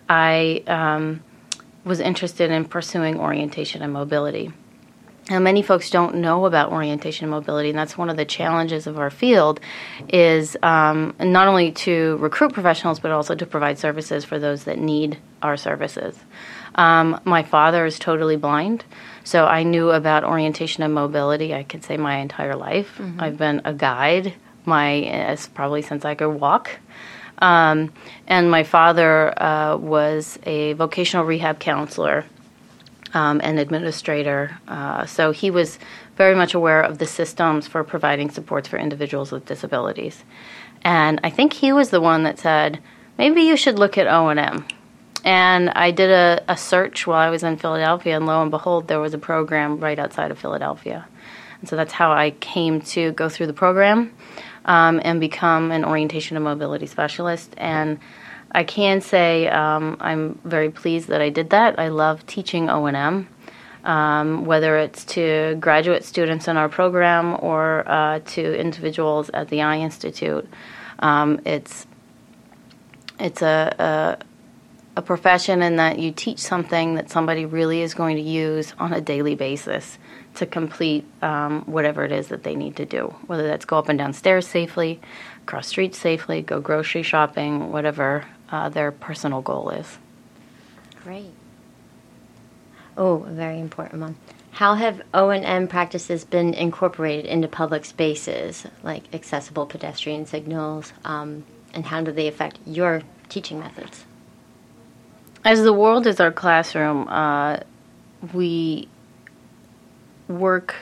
I 0.08 0.64
um, 0.66 1.22
was 1.84 2.00
interested 2.00 2.50
in 2.50 2.64
pursuing 2.64 3.20
orientation 3.20 3.82
and 3.82 3.92
mobility. 3.92 4.50
Now, 5.30 5.38
many 5.38 5.62
folks 5.62 5.90
don't 5.90 6.16
know 6.16 6.44
about 6.44 6.72
orientation 6.72 7.26
and 7.26 7.30
mobility, 7.30 7.68
and 7.68 7.78
that's 7.78 7.96
one 7.96 8.10
of 8.10 8.16
the 8.16 8.25
challenges 8.25 8.88
of 8.88 8.98
our 8.98 9.10
field, 9.10 9.60
is 10.08 10.56
um, 10.60 11.14
not 11.20 11.46
only 11.46 11.70
to 11.87 12.16
recruit 12.16 12.52
professionals, 12.52 12.98
but 12.98 13.12
also 13.12 13.37
to 13.37 13.46
provide 13.46 13.78
services 13.78 14.25
for 14.25 14.40
those 14.40 14.64
that 14.64 14.80
need 14.80 15.18
our 15.40 15.56
services. 15.56 16.18
Um, 16.75 17.20
my 17.25 17.44
father 17.44 17.87
is 17.87 17.96
totally 17.98 18.37
blind, 18.37 18.84
so 19.28 19.44
I 19.44 19.62
knew 19.62 19.90
about 19.90 20.25
orientation 20.25 20.82
and 20.82 20.94
mobility. 20.94 21.54
I 21.54 21.62
could 21.62 21.85
say 21.85 21.99
my 21.99 22.16
entire 22.16 22.56
life. 22.56 22.97
Mm-hmm. 22.97 23.20
I've 23.20 23.37
been 23.37 23.61
a 23.66 23.75
guide 23.75 24.32
my 24.64 25.37
probably 25.52 25.82
since 25.82 26.06
I 26.06 26.14
could 26.14 26.30
walk. 26.30 26.78
Um, 27.40 27.92
and 28.26 28.50
my 28.50 28.62
father 28.62 29.11
uh, 29.38 29.76
was 29.76 30.38
a 30.44 30.73
vocational 30.73 31.26
rehab 31.26 31.61
counselor 31.61 32.25
um, 33.12 33.42
and 33.44 33.58
administrator. 33.58 34.58
Uh, 34.66 35.04
so 35.04 35.30
he 35.30 35.50
was 35.50 35.78
very 36.16 36.35
much 36.35 36.54
aware 36.54 36.80
of 36.80 36.97
the 36.97 37.06
systems 37.06 37.66
for 37.66 37.85
providing 37.85 38.30
supports 38.30 38.66
for 38.66 38.78
individuals 38.78 39.30
with 39.30 39.44
disabilities. 39.44 40.25
And 40.80 41.20
I 41.23 41.28
think 41.28 41.52
he 41.52 41.70
was 41.70 41.90
the 41.90 42.00
one 42.00 42.23
that 42.23 42.38
said, 42.38 42.80
maybe 43.18 43.42
you 43.42 43.58
should 43.58 43.78
look 43.78 43.99
at 43.99 44.06
O&M. 44.06 44.64
And 45.25 45.70
I 45.70 45.90
did 45.90 46.10
a, 46.10 46.44
a 46.48 46.56
search 46.56 47.06
while 47.06 47.18
I 47.18 47.30
was 47.30 47.42
in 47.42 47.56
Philadelphia, 47.56 48.16
and 48.16 48.26
lo 48.26 48.40
and 48.40 48.50
behold, 48.50 48.88
there 48.88 49.00
was 49.00 49.14
a 49.14 49.18
program 49.18 49.78
right 49.78 49.98
outside 49.98 50.30
of 50.30 50.38
Philadelphia. 50.38 51.06
And 51.60 51.68
so 51.68 51.76
that's 51.76 51.92
how 51.92 52.12
I 52.12 52.30
came 52.30 52.80
to 52.82 53.12
go 53.12 53.28
through 53.28 53.48
the 53.48 53.52
program 53.52 54.14
um, 54.64 55.00
and 55.02 55.20
become 55.20 55.72
an 55.72 55.84
orientation 55.84 56.37
and 56.37 56.44
mobility 56.44 56.87
specialist. 56.87 57.52
And 57.56 57.98
I 58.52 58.64
can 58.64 59.00
say 59.00 59.48
um, 59.48 59.96
I'm 60.00 60.38
very 60.44 60.70
pleased 60.70 61.08
that 61.08 61.20
I 61.20 61.30
did 61.30 61.50
that. 61.50 61.78
I 61.78 61.88
love 61.88 62.25
teaching 62.26 62.70
O&M, 62.70 63.28
um, 63.84 64.44
whether 64.44 64.78
it's 64.78 65.04
to 65.06 65.56
graduate 65.58 66.04
students 66.04 66.48
in 66.48 66.56
our 66.56 66.68
program 66.68 67.37
or 67.40 67.88
uh, 67.88 68.20
to 68.20 68.58
individuals 68.58 69.30
at 69.30 69.48
the 69.48 69.62
Eye 69.62 69.78
Institute. 69.78 70.48
Um, 71.00 71.40
it's 71.44 71.87
it's 73.20 73.42
a, 73.42 73.75
a, 73.78 74.25
a 74.99 75.02
profession 75.02 75.62
in 75.62 75.76
that 75.76 76.00
you 76.00 76.11
teach 76.11 76.40
something 76.40 76.97
that 76.97 77.09
somebody 77.09 77.47
really 77.47 77.83
is 77.83 77.95
going 77.95 78.17
to 78.17 78.23
use 78.23 78.75
on 78.81 78.93
a 78.93 79.00
daily 79.00 79.37
basis 79.37 79.97
to 80.35 80.45
complete 80.45 81.05
um, 81.23 81.62
whatever 81.67 82.05
it 82.05 82.11
is 82.11 82.26
that 82.28 82.43
they 82.43 82.57
need 82.57 82.75
to 82.75 82.85
do, 82.85 83.14
whether 83.28 83.47
that's 83.47 83.64
go 83.64 83.78
up 83.78 83.88
and 83.88 83.97
down 83.97 84.12
stairs 84.12 84.45
safely, 84.45 85.00
cross 85.47 85.69
streets 85.69 85.97
safely, 85.99 86.43
go 86.43 86.61
grocery 86.61 87.05
shopping, 87.05 87.71
whatever 87.71 88.25
uh, 88.50 88.69
their 88.71 88.90
personal 88.90 89.40
goal 89.40 89.71
is. 89.71 89.99
Great. 91.05 91.31
Oh, 92.97 93.23
a 93.23 93.31
very 93.31 93.61
important 93.61 94.00
one. 94.00 94.17
How 94.50 94.75
have 94.75 95.00
O 95.14 95.31
and 95.31 95.45
M 95.45 95.69
practices 95.69 96.25
been 96.25 96.55
incorporated 96.55 97.25
into 97.25 97.47
public 97.47 97.85
spaces, 97.85 98.67
like 98.83 99.05
accessible 99.14 99.64
pedestrian 99.64 100.26
signals, 100.26 100.93
um, 101.05 101.45
and 101.73 101.87
how 101.87 102.00
do 102.02 102.11
they 102.11 102.26
affect 102.26 102.59
your 102.67 103.02
teaching 103.28 103.61
methods? 103.61 104.05
As 105.49 105.62
the 105.62 105.73
world 105.73 106.07
is 106.07 106.21
our 106.21 106.31
classroom, 106.31 107.09
uh, 107.09 107.61
we 108.35 108.87
work 110.28 110.75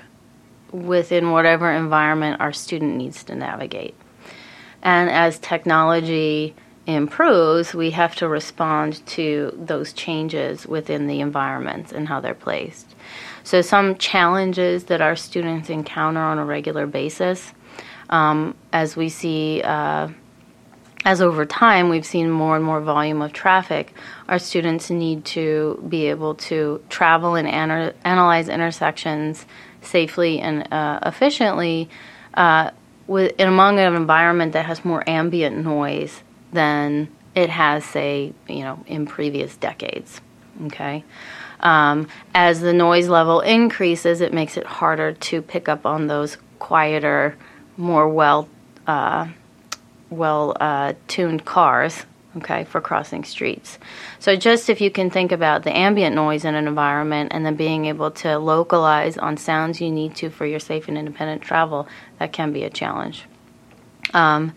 within 0.73 1.31
whatever 1.31 1.71
environment 1.71 2.41
our 2.41 2.53
student 2.53 2.97
needs 2.97 3.23
to 3.23 3.37
navigate. 3.37 3.95
And 4.83 5.09
as 5.09 5.39
technology 5.39 6.57
improves, 6.85 7.75
we 7.75 7.93
have 7.93 8.17
to 8.17 8.27
respond 8.27 9.07
to 9.07 9.57
those 9.57 9.93
changes 9.93 10.67
within 10.67 11.07
the 11.07 11.21
environments 11.21 11.93
and 11.93 12.09
how 12.09 12.19
they're 12.19 12.35
placed. 12.35 12.97
So, 13.45 13.63
some 13.63 13.95
challenges 13.95 14.87
that 14.87 15.01
our 15.01 15.15
students 15.15 15.71
encounter 15.71 16.19
on 16.19 16.41
a 16.41 16.45
regular 16.45 16.89
basis, 16.89 17.53
um, 18.11 18.57
as 18.73 18.97
we 18.97 19.11
see, 19.11 19.63
uh, 19.63 20.09
as 21.07 21.23
over 21.23 21.47
time 21.47 21.89
we've 21.89 22.05
seen 22.05 22.29
more 22.29 22.57
and 22.57 22.65
more 22.65 22.81
volume 22.81 23.23
of 23.23 23.33
traffic, 23.33 23.95
our 24.29 24.41
students 24.41 24.91
need 24.91 25.25
to 25.25 25.83
be 25.89 26.07
able 26.07 26.35
to 26.35 26.83
travel 26.89 27.37
and 27.37 27.47
ana- 27.47 27.95
analyze 28.05 28.49
intersections 28.49 29.47
safely 29.83 30.41
and 30.41 30.71
uh, 30.73 30.99
efficiently. 31.07 31.89
Uh, 32.35 32.73
with, 33.07 33.39
in 33.39 33.47
among 33.47 33.79
an 33.79 33.95
environment 33.95 34.55
that 34.55 34.67
has 34.67 34.85
more 34.85 35.09
ambient 35.09 35.65
noise 35.65 36.25
than 36.53 37.07
it 37.37 37.51
has, 37.51 37.85
say, 37.85 38.33
you 38.49 38.65
know, 38.65 38.83
in 38.89 39.07
previous 39.07 39.57
decades. 39.57 40.21
Okay. 40.67 41.05
Um, 41.61 42.09
as 42.35 42.61
the 42.61 42.73
noise 42.73 43.07
level 43.07 43.43
increases, 43.43 44.21
it 44.21 44.35
makes 44.35 44.57
it 44.57 44.67
harder 44.67 45.13
to 45.13 45.41
pick 45.41 45.69
up 45.69 45.87
on 45.87 46.09
those 46.09 46.37
quieter, 46.59 47.37
more 47.77 48.09
well 48.09 48.49
uh, 48.89 49.29
well 50.11 50.57
uh, 50.61 50.95
tuned 51.09 51.45
cars. 51.45 52.05
Okay, 52.39 52.65
for 52.65 52.83
crossing 52.83 53.25
streets. 53.25 53.79
So, 54.19 54.37
just 54.37 54.69
if 54.69 54.83
you 54.83 54.91
can 54.91 55.09
think 55.09 55.33
about 55.33 55.63
the 55.63 55.75
ambient 55.75 56.15
noise 56.15 56.45
in 56.45 56.55
an 56.55 56.69
environment 56.69 57.33
and 57.33 57.47
then 57.47 57.57
being 57.57 57.87
able 57.87 58.11
to 58.11 58.37
localize 58.37 59.17
on 59.17 59.39
sounds 59.39 59.81
you 59.81 59.91
need 59.91 60.17
to 60.17 60.29
for 60.29 60.45
your 60.45 60.61
safe 60.61 60.87
and 60.89 60.99
independent 60.99 61.41
travel, 61.41 61.89
that 62.19 62.35
can 62.35 62.53
be 62.53 62.65
a 62.65 62.69
challenge. 62.69 63.25
Um, 64.13 64.53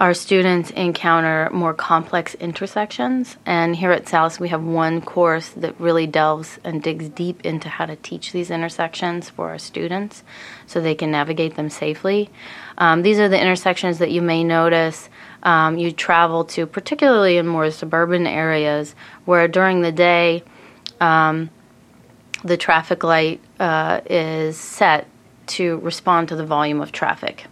our 0.00 0.14
students 0.14 0.70
encounter 0.70 1.50
more 1.52 1.74
complex 1.74 2.34
intersections. 2.36 3.36
And 3.44 3.74
here 3.74 3.90
at 3.90 4.08
Salus, 4.08 4.38
we 4.38 4.48
have 4.50 4.62
one 4.62 5.00
course 5.00 5.48
that 5.50 5.78
really 5.80 6.06
delves 6.06 6.60
and 6.62 6.80
digs 6.80 7.08
deep 7.08 7.44
into 7.44 7.68
how 7.68 7.86
to 7.86 7.96
teach 7.96 8.30
these 8.30 8.50
intersections 8.50 9.28
for 9.28 9.48
our 9.48 9.58
students 9.58 10.22
so 10.66 10.80
they 10.80 10.94
can 10.94 11.10
navigate 11.10 11.56
them 11.56 11.68
safely. 11.68 12.30
Um, 12.76 13.02
these 13.02 13.18
are 13.18 13.28
the 13.28 13.40
intersections 13.40 13.98
that 13.98 14.12
you 14.12 14.22
may 14.22 14.44
notice 14.44 15.08
um, 15.42 15.78
you 15.78 15.90
travel 15.90 16.44
to, 16.44 16.66
particularly 16.66 17.36
in 17.36 17.48
more 17.48 17.70
suburban 17.72 18.26
areas 18.26 18.94
where 19.24 19.48
during 19.48 19.80
the 19.80 19.92
day 19.92 20.44
um, 21.00 21.50
the 22.44 22.56
traffic 22.56 23.02
light 23.02 23.40
uh, 23.58 24.00
is 24.06 24.56
set 24.56 25.08
to 25.46 25.78
respond 25.78 26.28
to 26.28 26.36
the 26.36 26.46
volume 26.46 26.80
of 26.80 26.92
traffic. 26.92 27.46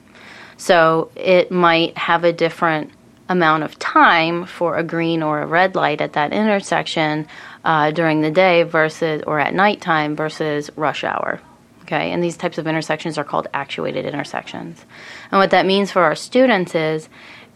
So 0.56 1.10
it 1.14 1.50
might 1.50 1.96
have 1.98 2.24
a 2.24 2.32
different 2.32 2.92
amount 3.28 3.64
of 3.64 3.78
time 3.78 4.46
for 4.46 4.76
a 4.76 4.84
green 4.84 5.22
or 5.22 5.42
a 5.42 5.46
red 5.46 5.74
light 5.74 6.00
at 6.00 6.12
that 6.14 6.32
intersection 6.32 7.26
uh, 7.64 7.90
during 7.90 8.20
the 8.20 8.30
day 8.30 8.62
versus 8.62 9.22
or 9.26 9.40
at 9.40 9.52
nighttime 9.52 10.14
versus 10.16 10.70
rush 10.76 11.04
hour. 11.04 11.40
Okay, 11.82 12.10
and 12.10 12.22
these 12.22 12.36
types 12.36 12.58
of 12.58 12.66
intersections 12.66 13.16
are 13.16 13.24
called 13.24 13.46
actuated 13.54 14.06
intersections. 14.06 14.84
And 15.30 15.38
what 15.38 15.50
that 15.50 15.66
means 15.66 15.92
for 15.92 16.02
our 16.02 16.16
students 16.16 16.74
is 16.74 17.08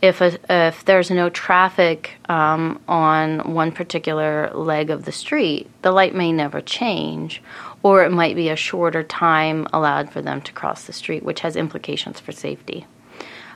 if 0.03 0.21
a, 0.21 0.39
if 0.49 0.85
there's 0.85 1.11
no 1.11 1.31
traffic 1.31 2.13
um, 2.29 2.81
on 2.89 3.55
one 3.55 3.73
particular 3.73 4.51
leg 4.55 4.91
of 4.91 5.05
the 5.05 5.13
street, 5.13 5.69
the 5.83 5.93
light 5.93 6.15
may 6.15 6.33
never 6.33 6.61
change, 6.61 7.43
or 7.83 8.05
it 8.05 8.11
might 8.11 8.37
be 8.37 8.49
a 8.49 8.57
shorter 8.57 9.03
time 9.03 9.67
allowed 9.73 10.11
for 10.11 10.21
them 10.23 10.41
to 10.43 10.53
cross 10.53 10.85
the 10.85 10.93
street, 10.93 11.23
which 11.23 11.41
has 11.41 11.57
implications 11.57 12.21
for 12.21 12.33
safety. 12.33 12.87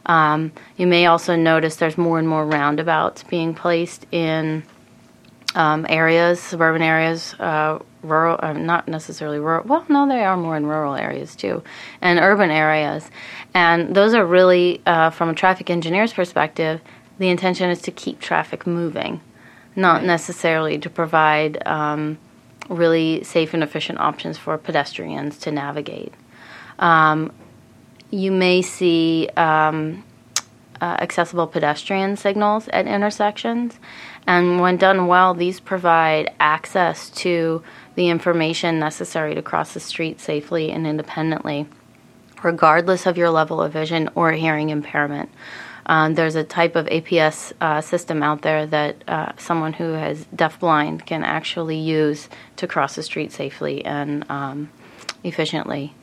Um, 0.07 0.53
you 0.77 0.87
may 0.87 1.07
also 1.07 1.37
notice 1.37 1.77
there's 1.77 1.99
more 1.99 2.19
and 2.19 2.29
more 2.29 2.47
roundabouts 2.47 3.23
being 3.25 3.55
placed 3.55 4.07
in 4.13 4.65
um, 5.55 5.87
areas, 5.89 6.41
suburban 6.41 6.83
areas, 6.83 7.35
uh, 7.35 7.79
rural, 8.03 8.39
uh, 8.43 8.53
not 8.53 8.89
necessarily 8.89 9.39
rural, 9.39 9.65
well, 9.67 9.85
no, 9.89 10.07
they 10.09 10.25
are 10.25 10.37
more 10.37 10.57
in 10.57 10.67
rural 10.67 10.95
areas 10.95 11.37
too, 11.37 11.63
and 12.01 12.19
urban 12.19 12.51
areas. 12.51 13.09
And 13.55 13.95
those 13.95 14.15
are 14.15 14.27
really, 14.27 14.83
uh, 14.85 15.11
from 15.11 15.31
a 15.31 15.35
traffic 15.35 15.71
engineer's 15.71 16.13
perspective, 16.13 16.81
the 17.19 17.29
intention 17.29 17.71
is 17.71 17.81
to 17.83 17.91
keep 17.93 18.21
traffic 18.21 18.67
moving, 18.67 19.21
not 19.77 20.05
necessarily 20.05 20.79
to 20.79 20.91
provide 20.91 21.65
um, 21.67 22.19
really 22.69 23.23
safe 23.25 23.55
and 23.55 23.63
efficient 23.63 24.01
options 24.01 24.39
for 24.39 24.57
pedestrians 24.59 25.39
to 25.39 25.51
navigate. 25.51 26.13
Um, 26.79 27.33
you 28.11 28.31
may 28.31 28.63
see 28.63 29.29
um, 29.37 30.05
uh, 30.81 30.97
accessible 31.01 31.47
pedestrian 31.47 32.17
signals 32.17 32.69
at 32.69 32.87
intersections, 32.87 33.79
and 34.27 34.61
when 34.61 34.77
done 34.77 35.07
well, 35.07 35.35
these 35.35 35.61
provide 35.61 36.33
access 36.41 37.11
to 37.11 37.63
the 37.95 38.09
information 38.09 38.79
necessary 38.79 39.35
to 39.35 39.43
cross 39.43 39.75
the 39.75 39.81
street 39.81 40.21
safely 40.21 40.71
and 40.71 40.87
independently, 40.87 41.67
regardless 42.43 43.07
of 43.07 43.17
your 43.17 43.31
level 43.31 43.63
of 43.63 43.73
vision 43.73 44.11
or 44.15 44.33
hearing 44.33 44.71
impairment. 44.71 45.31
Um, 45.87 46.15
there's 46.15 46.35
a 46.35 46.45
type 46.45 46.77
of 46.77 46.87
APS 46.87 47.53
uh, 47.61 47.81
system 47.81 48.23
out 48.23 48.43
there 48.43 48.67
that 48.67 48.97
uh, 49.07 49.33
someone 49.37 49.73
who 49.73 49.95
is 49.95 50.25
deafblind 50.35 51.07
can 51.07 51.25
actually 51.25 51.79
use 51.79 52.29
to 52.57 52.67
cross 52.67 52.95
the 52.95 53.03
street 53.03 53.33
safely 53.33 53.85
and 53.85 54.25
um, 54.31 54.71
efficiently. 55.23 55.95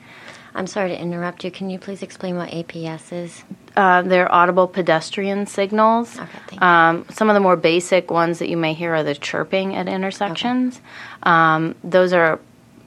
I'm 0.53 0.67
sorry 0.67 0.89
to 0.89 0.99
interrupt 0.99 1.43
you. 1.43 1.51
Can 1.51 1.69
you 1.69 1.79
please 1.79 2.03
explain 2.03 2.35
what 2.35 2.49
APS 2.49 3.13
is? 3.13 3.43
Uh, 3.75 4.01
they're 4.01 4.31
audible 4.31 4.67
pedestrian 4.67 5.47
signals. 5.47 6.19
Okay, 6.19 6.57
um, 6.57 7.05
some 7.09 7.29
of 7.29 7.35
the 7.35 7.39
more 7.39 7.55
basic 7.55 8.11
ones 8.11 8.39
that 8.39 8.49
you 8.49 8.57
may 8.57 8.73
hear 8.73 8.93
are 8.95 9.03
the 9.03 9.15
chirping 9.15 9.75
at 9.75 9.87
intersections. 9.87 10.77
Okay. 10.77 10.83
Um, 11.23 11.75
those 11.83 12.11
are 12.11 12.39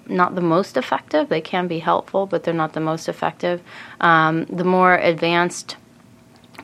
not 0.07 0.35
the 0.35 0.43
most 0.43 0.77
effective. 0.77 1.31
They 1.31 1.41
can 1.41 1.67
be 1.67 1.79
helpful, 1.79 2.27
but 2.27 2.45
they're 2.45 2.53
not 2.53 2.75
the 2.75 2.81
most 2.81 3.09
effective. 3.09 3.63
Um, 4.01 4.45
the 4.45 4.65
more 4.65 4.97
advanced 4.97 5.77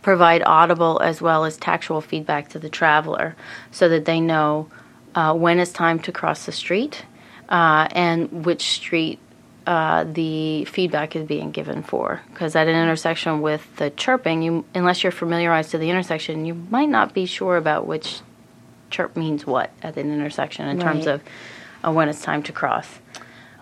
provide 0.03 0.43
audible 0.45 1.01
as 1.01 1.21
well 1.21 1.45
as 1.45 1.57
tactual 1.57 2.01
feedback 2.01 2.49
to 2.49 2.59
the 2.59 2.69
traveler 2.69 3.37
so 3.71 3.89
that 3.89 4.05
they 4.05 4.21
know 4.21 4.69
uh, 5.15 5.35
when 5.35 5.59
it's 5.59 5.73
time 5.73 5.99
to 5.99 6.13
cross 6.13 6.47
the 6.47 6.53
street 6.53 7.05
uh, 7.49 7.89
and 7.93 8.45
which 8.45 8.71
street 8.71 9.19
uh, 9.67 10.05
the 10.05 10.65
feedback 10.65 11.15
is 11.15 11.27
being 11.27 11.51
given 11.51 11.83
for. 11.83 12.21
Because 12.33 12.57
at 12.57 12.67
an 12.67 12.75
intersection 12.75 13.41
with 13.43 13.77
the 13.77 13.91
chirping, 13.91 14.43
you 14.43 14.65
unless 14.75 15.03
you're 15.03 15.13
familiarized 15.13 15.73
to 15.73 15.79
the 15.79 15.91
intersection, 15.91 16.47
you 16.47 16.55
might 16.55 16.89
not 16.89 17.13
be 17.13 17.27
sure 17.27 17.57
about 17.57 17.87
which 17.87 18.21
chirp 18.91 19.17
means 19.17 19.47
what 19.47 19.71
at 19.83 19.97
an 19.97 20.13
intersection 20.13 20.67
in 20.69 20.79
right. 20.79 20.85
terms 20.85 21.07
of 21.07 21.21
uh, 21.85 21.93
when 21.93 22.09
it's 22.09 22.23
time 22.23 22.43
to 22.45 22.53
cross. 22.53 22.89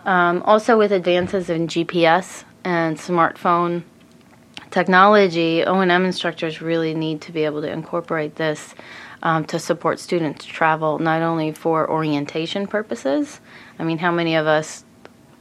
Um, 0.05 0.41
also, 0.43 0.77
with 0.77 0.91
advances 0.91 1.49
in 1.49 1.67
GPS 1.67 2.43
and 2.63 2.97
smartphone 2.97 3.83
technology, 4.71 5.63
O&M 5.63 6.05
instructors 6.05 6.61
really 6.61 6.93
need 6.93 7.21
to 7.21 7.31
be 7.31 7.45
able 7.45 7.61
to 7.61 7.71
incorporate 7.71 8.35
this 8.35 8.75
um, 9.23 9.45
to 9.45 9.59
support 9.59 9.99
students 9.99 10.45
travel 10.45 10.99
not 10.99 11.21
only 11.21 11.51
for 11.51 11.89
orientation 11.89 12.67
purposes. 12.67 13.39
I 13.77 13.83
mean, 13.83 13.97
how 13.97 14.11
many 14.11 14.35
of 14.35 14.47
us 14.47 14.83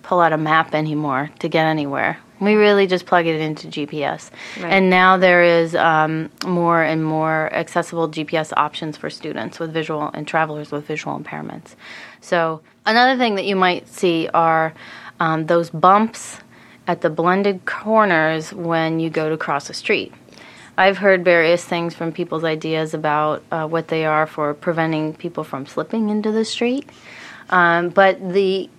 pull 0.03 0.21
out 0.21 0.33
a 0.33 0.39
map 0.39 0.75
anymore 0.75 1.31
to 1.39 1.49
get 1.49 1.67
anywhere? 1.67 2.19
We 2.41 2.55
really 2.55 2.87
just 2.87 3.05
plug 3.05 3.27
it 3.27 3.41
into 3.41 3.67
GPS. 3.67 4.31
Right. 4.61 4.73
And 4.73 4.91
now 4.91 5.17
there 5.17 5.43
is 5.43 5.75
um, 5.75 6.31
more 6.47 6.83
and 6.83 7.05
more 7.05 7.53
accessible 7.53 8.09
GPS 8.09 8.53
options 8.57 8.97
for 8.97 9.11
students 9.11 9.59
with 9.59 9.73
visual 9.73 10.11
and 10.15 10.27
travelers 10.27 10.71
with 10.71 10.87
visual 10.87 11.19
impairments. 11.19 11.75
So, 12.21 12.61
another 12.87 13.19
thing 13.19 13.35
that 13.35 13.45
you 13.45 13.57
might 13.57 13.89
see 13.89 14.29
are 14.33 14.73
um, 15.19 15.47
those 15.47 15.71
bumps 15.71 16.41
at 16.89 17.03
the 17.03 17.11
blended 17.11 17.65
corners 17.67 18.53
when 18.53 18.99
you 18.99 19.11
go 19.11 19.29
to 19.29 19.37
cross 19.37 19.71
a 19.71 19.75
street. 19.75 20.13
I've 20.77 20.99
heard 20.99 21.25
various 21.25 21.65
things 21.65 21.95
from 21.95 22.13
people's 22.13 22.45
ideas 22.45 22.95
about 22.95 23.43
uh, 23.53 23.67
what 23.67 23.89
they 23.89 24.07
are 24.07 24.27
for 24.27 24.55
preventing 24.55 25.15
people 25.15 25.45
from 25.45 25.67
slipping 25.67 26.09
into 26.09 26.33
the 26.33 26.45
street. 26.45 26.89
Um, 27.51 27.91
but 27.91 28.33
the 28.33 28.71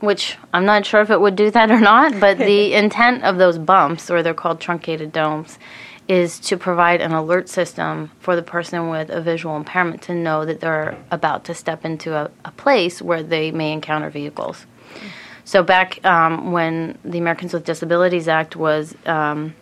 which 0.00 0.36
I'm 0.52 0.66
not 0.66 0.84
sure 0.84 1.00
if 1.00 1.10
it 1.10 1.20
would 1.20 1.36
do 1.36 1.50
that 1.50 1.70
or 1.70 1.80
not, 1.80 2.20
but 2.20 2.36
the 2.36 2.74
intent 2.74 3.24
of 3.24 3.38
those 3.38 3.56
bumps, 3.56 4.10
or 4.10 4.22
they're 4.22 4.34
called 4.34 4.60
truncated 4.60 5.12
domes, 5.12 5.58
is 6.08 6.38
to 6.40 6.58
provide 6.58 7.00
an 7.00 7.12
alert 7.12 7.48
system 7.48 8.10
for 8.20 8.36
the 8.36 8.42
person 8.42 8.90
with 8.90 9.08
a 9.08 9.22
visual 9.22 9.56
impairment 9.56 10.02
to 10.02 10.14
know 10.14 10.44
that 10.44 10.60
they're 10.60 10.98
about 11.10 11.44
to 11.44 11.54
step 11.54 11.84
into 11.84 12.14
a, 12.14 12.30
a 12.44 12.50
place 12.52 13.00
where 13.00 13.22
they 13.22 13.50
may 13.50 13.72
encounter 13.72 14.10
vehicles. 14.10 14.66
So 15.44 15.62
back 15.62 16.04
um, 16.04 16.52
when 16.52 16.98
the 17.04 17.18
Americans 17.18 17.52
with 17.52 17.64
Disabilities 17.64 18.28
Act 18.28 18.56
was 18.56 18.94
um, 19.06 19.54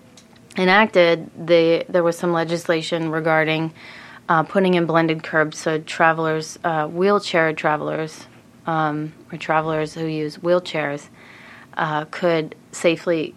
enacted, 0.56 1.30
the, 1.46 1.84
there 1.88 2.04
was 2.04 2.16
some 2.16 2.32
legislation 2.32 3.10
regarding 3.10 3.72
uh, 4.28 4.44
putting 4.44 4.74
in 4.74 4.86
blended 4.86 5.22
curbs 5.22 5.58
so 5.58 5.78
travelers, 5.78 6.58
uh, 6.64 6.86
wheelchair 6.86 7.52
travelers, 7.52 8.26
um, 8.66 9.12
or 9.32 9.38
travelers 9.38 9.94
who 9.94 10.06
use 10.06 10.38
wheelchairs, 10.38 11.08
uh, 11.76 12.04
could 12.06 12.54
safely 12.70 13.34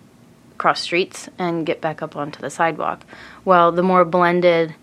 cross 0.57 0.81
streets 0.81 1.27
and 1.37 1.65
get 1.65 1.81
back 1.81 2.01
up 2.01 2.15
onto 2.15 2.39
the 2.39 2.49
sidewalk. 2.49 3.03
Well, 3.43 3.71
the 3.71 3.83
more 3.83 4.05
blended 4.05 4.75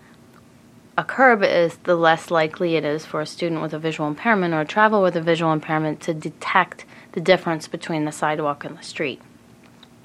a 0.98 1.04
curb 1.04 1.42
is, 1.42 1.76
the 1.84 1.96
less 1.96 2.30
likely 2.30 2.76
it 2.76 2.84
is 2.84 3.06
for 3.06 3.20
a 3.20 3.26
student 3.26 3.62
with 3.62 3.72
a 3.72 3.78
visual 3.78 4.08
impairment 4.08 4.52
or 4.52 4.60
a 4.60 4.66
traveler 4.66 5.02
with 5.02 5.16
a 5.16 5.22
visual 5.22 5.52
impairment 5.52 6.00
to 6.02 6.12
detect 6.12 6.84
the 7.12 7.20
difference 7.20 7.68
between 7.68 8.04
the 8.04 8.12
sidewalk 8.12 8.64
and 8.64 8.78
the 8.78 8.82
street. 8.82 9.20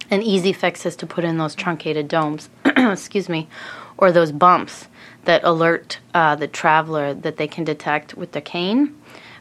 An 0.09 0.21
easy 0.21 0.53
fix 0.53 0.85
is 0.85 0.95
to 0.97 1.05
put 1.05 1.23
in 1.23 1.37
those 1.37 1.55
truncated 1.55 2.07
domes, 2.07 2.49
excuse 2.65 3.27
me, 3.27 3.47
or 3.97 4.11
those 4.11 4.31
bumps 4.31 4.87
that 5.25 5.43
alert 5.43 5.99
uh, 6.13 6.35
the 6.35 6.47
traveler 6.47 7.13
that 7.13 7.37
they 7.37 7.47
can 7.47 7.63
detect 7.63 8.15
with 8.15 8.31
the 8.31 8.41
cane 8.41 8.95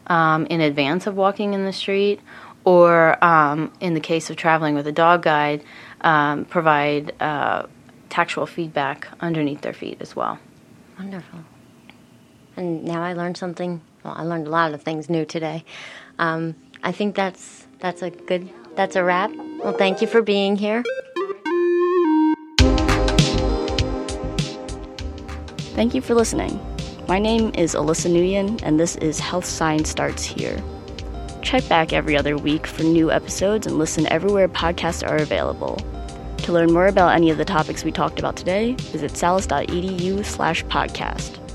um, 0.07 0.45
in 0.47 0.59
advance 0.59 1.07
of 1.07 1.15
walking 1.15 1.53
in 1.53 1.65
the 1.65 1.73
street, 1.73 2.19
or 2.65 3.23
um, 3.23 3.71
in 3.79 3.93
the 3.93 3.99
case 3.99 4.29
of 4.29 4.35
traveling 4.35 4.75
with 4.75 4.87
a 4.87 4.91
dog 4.91 5.21
guide, 5.21 5.63
um, 6.01 6.43
provide 6.45 7.13
uh, 7.21 7.65
tactual 8.09 8.45
feedback 8.45 9.07
underneath 9.21 9.61
their 9.61 9.73
feet 9.73 9.97
as 10.01 10.15
well. 10.15 10.37
Wonderful. 10.99 11.39
And 12.57 12.83
now 12.83 13.01
I 13.03 13.13
learned 13.13 13.37
something. 13.37 13.81
Well, 14.03 14.15
I 14.17 14.23
learned 14.23 14.47
a 14.47 14.49
lot 14.49 14.73
of 14.73 14.81
things 14.81 15.09
new 15.09 15.25
today. 15.25 15.63
Um, 16.19 16.55
I 16.87 16.93
think 16.93 17.15
that's 17.15 17.67
that's 17.79 18.01
a 18.01 18.11
good 18.11 18.49
that's 18.77 18.95
a 18.95 19.03
wrap. 19.03 19.29
Well, 19.61 19.73
thank 19.73 20.01
you 20.01 20.07
for 20.07 20.21
being 20.21 20.55
here. 20.55 20.85
Thank 25.75 25.93
you 25.93 25.99
for 25.99 26.15
listening. 26.15 26.57
My 27.05 27.19
name 27.19 27.51
is 27.55 27.75
Alyssa 27.75 28.09
Nguyen, 28.09 28.61
and 28.63 28.79
this 28.79 28.95
is 28.95 29.19
Health 29.19 29.43
Science 29.43 29.89
Starts 29.89 30.23
Here. 30.23 30.63
Check 31.41 31.67
back 31.67 31.91
every 31.91 32.15
other 32.15 32.37
week 32.37 32.65
for 32.65 32.83
new 32.83 33.11
episodes 33.11 33.67
and 33.67 33.77
listen 33.77 34.07
everywhere 34.07 34.47
podcasts 34.47 35.05
are 35.05 35.17
available. 35.17 35.75
To 36.37 36.53
learn 36.53 36.71
more 36.71 36.87
about 36.87 37.13
any 37.13 37.29
of 37.29 37.37
the 37.37 37.43
topics 37.43 37.83
we 37.83 37.91
talked 37.91 38.17
about 38.17 38.37
today, 38.37 38.75
visit 38.75 39.17
salus.edu 39.17 40.23
slash 40.23 40.63
podcast. 40.65 41.46